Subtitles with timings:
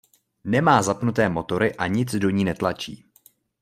[0.43, 3.05] Nemá zapnuté motory a nic do ní netlačí.